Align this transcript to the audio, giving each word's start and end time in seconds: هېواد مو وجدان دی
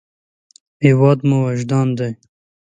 هېواد 0.85 1.19
مو 1.27 1.37
وجدان 1.45 1.87
دی 1.97 2.09